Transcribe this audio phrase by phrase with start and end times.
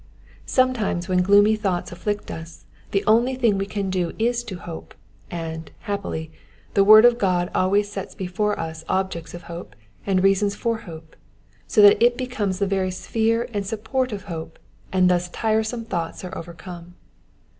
[0.47, 4.95] Sometimes when gloomy thoughts afilict us, the only thing we can do is to hope,
[5.29, 6.31] and, happily,
[6.73, 11.15] the word of God always sets before us objects of hope and reasons for hope,
[11.67, 14.57] so that it becomes the very sphere and support of hope,
[14.91, 16.95] and thus tiresome thoughts are overcome.